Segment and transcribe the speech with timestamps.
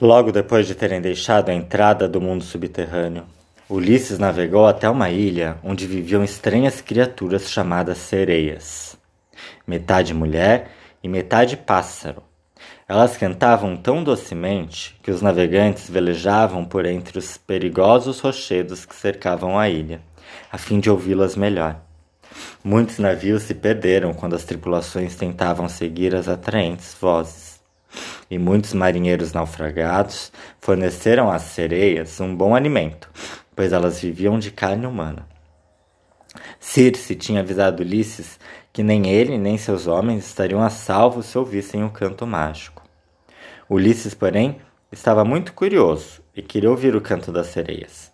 [0.00, 3.24] Logo depois de terem deixado a entrada do mundo subterrâneo,
[3.70, 8.98] Ulisses navegou até uma ilha onde viviam estranhas criaturas chamadas sereias,
[9.64, 10.72] metade mulher
[11.02, 12.22] e metade pássaro.
[12.88, 19.56] Elas cantavam tão docemente que os navegantes velejavam por entre os perigosos rochedos que cercavam
[19.56, 20.00] a ilha,
[20.50, 21.80] a fim de ouvi-las melhor.
[22.64, 27.53] Muitos navios se perderam quando as tripulações tentavam seguir as atraentes vozes.
[28.34, 33.08] E muitos marinheiros naufragados forneceram às sereias um bom alimento,
[33.54, 35.24] pois elas viviam de carne humana.
[36.58, 38.40] Circe tinha avisado Ulisses
[38.72, 42.82] que nem ele nem seus homens estariam a salvo se ouvissem o canto mágico.
[43.70, 44.58] Ulisses, porém,
[44.90, 48.10] estava muito curioso e queria ouvir o canto das sereias.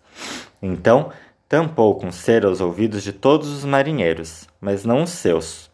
[0.61, 1.11] Então,
[1.49, 5.71] tampou com cera os ouvidos de todos os marinheiros, mas não os seus.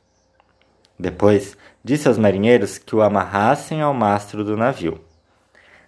[0.98, 5.00] Depois, disse aos marinheiros que o amarrassem ao mastro do navio.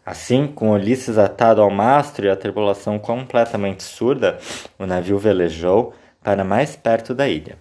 [0.05, 4.39] Assim, com Ulisses atado ao mastro e a tripulação completamente surda,
[4.77, 7.57] o navio velejou para mais perto da ilha.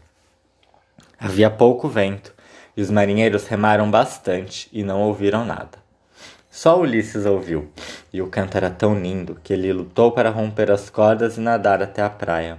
[1.19, 2.33] Havia pouco vento
[2.77, 5.79] e os marinheiros remaram bastante e não ouviram nada.
[6.49, 7.71] Só Ulisses ouviu,
[8.13, 11.83] e o canto era tão lindo que ele lutou para romper as cordas e nadar
[11.83, 12.59] até a praia.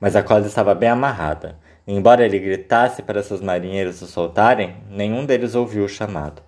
[0.00, 1.58] Mas a corda estava bem amarrada,
[1.90, 6.42] embora ele gritasse para seus marinheiros o soltarem, nenhum deles ouviu o chamado.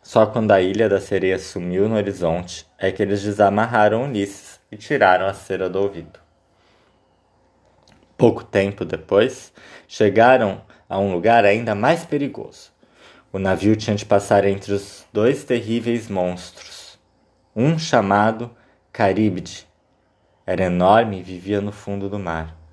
[0.00, 4.76] Só quando a ilha da sereia sumiu no horizonte é que eles desamarraram Ulisses e
[4.76, 6.20] tiraram a cera do ouvido.
[8.16, 9.52] Pouco tempo depois,
[9.88, 12.70] chegaram a um lugar ainda mais perigoso.
[13.32, 16.96] O navio tinha de passar entre os dois terríveis monstros.
[17.56, 18.52] Um chamado
[18.92, 19.66] Caríbide.
[20.46, 22.63] Era enorme e vivia no fundo do mar.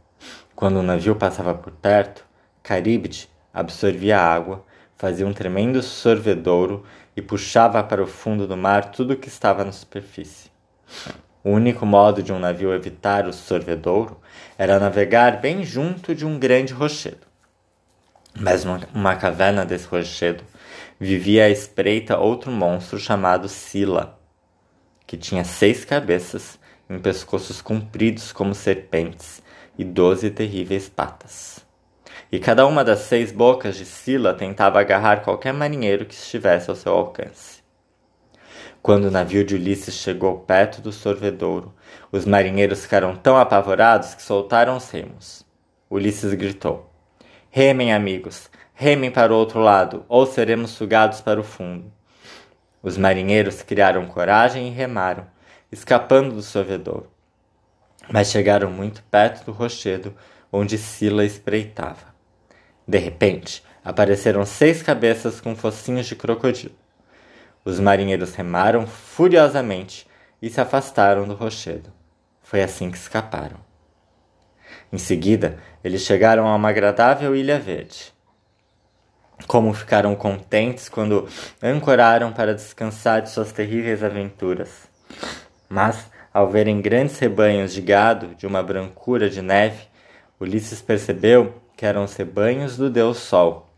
[0.62, 2.23] Quando o navio passava por perto,
[2.62, 4.64] Caríbide absorvia a água,
[4.95, 6.86] fazia um tremendo sorvedouro
[7.17, 10.52] e puxava para o fundo do mar tudo o que estava na superfície.
[11.44, 14.22] O único modo de um navio evitar o sorvedouro
[14.56, 17.26] era navegar bem junto de um grande rochedo.
[18.39, 20.43] Mas numa caverna desse rochedo
[20.99, 24.20] vivia à espreita outro monstro chamado Sila,
[25.08, 26.61] que tinha seis cabeças
[26.92, 29.42] em pescoços compridos como serpentes
[29.78, 31.66] e doze terríveis patas.
[32.30, 36.76] E cada uma das seis bocas de Sila tentava agarrar qualquer marinheiro que estivesse ao
[36.76, 37.62] seu alcance.
[38.82, 41.74] Quando o navio de Ulisses chegou perto do sorvedouro,
[42.12, 45.46] os marinheiros ficaram tão apavorados que soltaram os remos.
[45.90, 46.92] Ulisses gritou:
[47.50, 51.92] Remem, amigos, remem para o outro lado, ou seremos sugados para o fundo.
[52.84, 55.28] Os marinheiros criaram coragem e remaram,
[55.71, 57.09] escapando do sorvedouro.
[58.11, 60.14] Mas chegaram muito perto do rochedo
[60.52, 62.14] onde Sila espreitava.
[62.87, 66.76] De repente, apareceram seis cabeças com focinhos de crocodilo.
[67.64, 70.08] Os marinheiros remaram furiosamente
[70.42, 71.92] e se afastaram do rochedo.
[72.42, 73.58] Foi assim que escaparam.
[74.92, 78.14] Em seguida, eles chegaram a uma agradável ilha verde.
[79.48, 81.27] Como ficaram contentes quando
[81.61, 84.91] ancoraram para descansar de suas terríveis aventuras.
[85.71, 89.87] Mas, ao verem grandes rebanhos de gado de uma brancura de neve,
[90.39, 93.71] Ulisses percebeu que eram os rebanhos do Deus Sol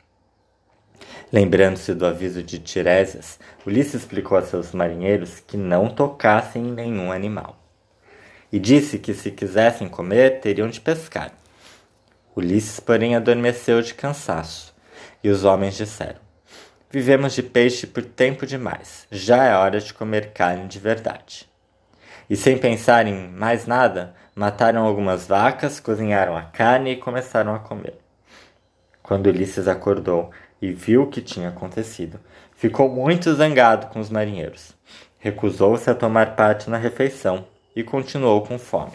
[1.34, 7.12] Lembrando-se do aviso de Tiresias, Ulisses explicou a seus marinheiros que não tocassem em nenhum
[7.12, 7.58] animal.
[8.52, 11.32] E disse que se quisessem comer, teriam de pescar.
[12.36, 14.76] Ulisses, porém, adormeceu de cansaço,
[15.24, 16.20] e os homens disseram:
[16.92, 21.52] Vivemos de peixe por tempo demais, já é hora de comer carne de verdade.
[22.30, 27.60] E sem pensar em mais nada, mataram algumas vacas, cozinharam a carne e começaram a
[27.60, 27.98] comer.
[29.02, 30.32] Quando Ulisses acordou,
[30.64, 32.18] e viu o que tinha acontecido.
[32.56, 34.74] Ficou muito zangado com os marinheiros.
[35.20, 37.46] Recusou-se a tomar parte na refeição
[37.76, 38.94] e continuou com fome.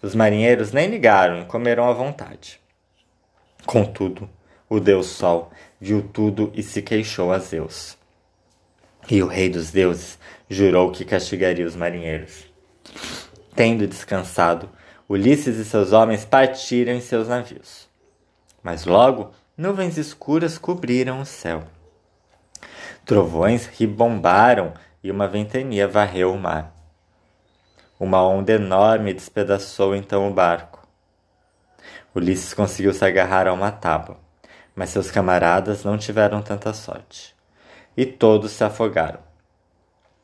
[0.00, 2.60] Os marinheiros nem ligaram e comeram à vontade.
[3.66, 4.30] Contudo,
[4.68, 5.50] o deus Sol
[5.80, 7.97] viu tudo e se queixou a Zeus.
[9.10, 10.18] E o rei dos deuses
[10.48, 12.44] jurou que castigaria os marinheiros.
[13.54, 14.68] Tendo descansado,
[15.08, 17.88] Ulisses e seus homens partiram em seus navios.
[18.62, 21.64] Mas logo Nuvens escuras cobriram o céu.
[23.04, 24.72] Trovões ribombaram
[25.02, 26.72] e uma ventania varreu o mar.
[27.98, 30.86] Uma onda enorme despedaçou então o barco.
[32.14, 34.20] Ulisses conseguiu se agarrar a uma tábua,
[34.76, 37.37] mas seus camaradas não tiveram tanta sorte.
[37.98, 39.18] E todos se afogaram.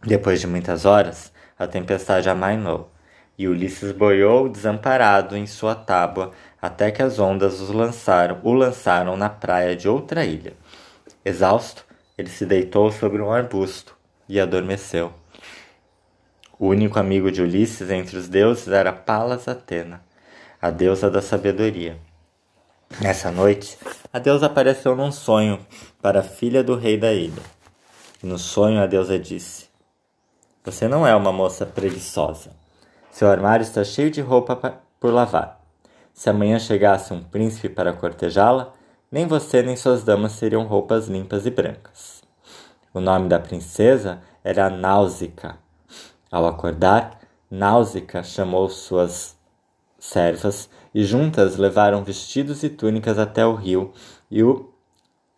[0.01, 2.89] Depois de muitas horas, a tempestade amainou,
[3.37, 6.31] e Ulisses boiou desamparado em sua tábua
[6.63, 10.53] até que as ondas os lançaram, o lançaram na praia de outra ilha.
[11.25, 11.85] Exausto,
[12.17, 13.97] ele se deitou sobre um arbusto
[14.29, 15.13] e adormeceu.
[16.57, 20.01] O único amigo de Ulisses entre os deuses era Palas Atena,
[20.63, 21.99] a deusa da sabedoria.
[23.01, 23.77] Nessa noite,
[24.13, 25.59] a deusa apareceu num sonho
[26.01, 27.43] para a filha do rei da ilha.
[28.25, 29.69] No sonho, a deusa disse:
[30.65, 32.51] Você não é uma moça preguiçosa.
[33.11, 34.57] Seu armário está cheio de roupa
[34.99, 35.61] por lavar.
[36.13, 38.73] Se amanhã chegasse um príncipe para cortejá-la,
[39.11, 42.23] nem você nem suas damas seriam roupas limpas e brancas.
[42.93, 45.59] O nome da princesa era Náusica.
[46.31, 49.37] Ao acordar, Náusica chamou suas
[49.99, 53.93] servas e juntas levaram vestidos e túnicas até o rio
[54.31, 54.74] e, o,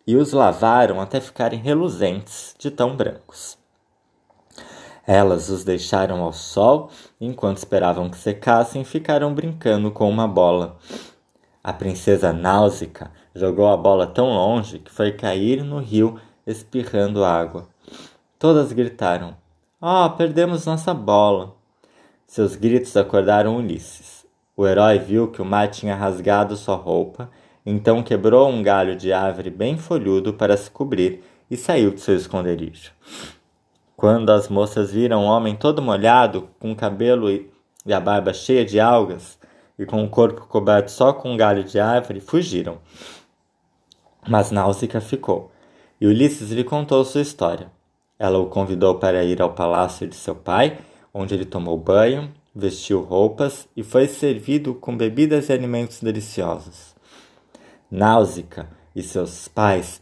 [0.07, 3.57] e os lavaram até ficarem reluzentes de tão brancos.
[5.05, 6.89] Elas os deixaram ao sol
[7.19, 10.77] enquanto esperavam que secassem, ficaram brincando com uma bola.
[11.63, 17.67] A princesa Náusica jogou a bola tão longe que foi cair no rio espirrando água.
[18.39, 19.35] Todas gritaram:
[19.81, 21.55] Oh, perdemos nossa bola!
[22.25, 24.25] Seus gritos acordaram Ulisses.
[24.55, 27.29] O herói viu que o mar tinha rasgado sua roupa,
[27.69, 31.21] então quebrou um galho de árvore bem folhudo para se cobrir
[31.51, 32.93] e saiu de seu esconderijo.
[33.93, 38.63] Quando as moças viram um homem todo molhado, com o cabelo e a barba cheia
[38.63, 39.37] de algas
[39.77, 42.77] e com o corpo coberto só com um galho de árvore, fugiram.
[44.25, 45.51] Mas Náusica ficou,
[45.99, 47.69] e Ulisses lhe contou sua história.
[48.17, 50.77] Ela o convidou para ir ao palácio de seu pai,
[51.13, 56.96] onde ele tomou banho, vestiu roupas e foi servido com bebidas e alimentos deliciosos.
[57.89, 60.01] Náusica e seus pais,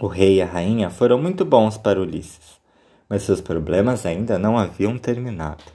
[0.00, 2.58] o rei e a rainha, foram muito bons para Ulisses,
[3.08, 5.73] mas seus problemas ainda não haviam terminado.